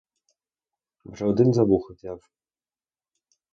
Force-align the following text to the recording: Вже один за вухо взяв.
Вже 1.05 1.25
один 1.27 1.53
за 1.53 1.63
вухо 1.63 1.93
взяв. 1.93 2.19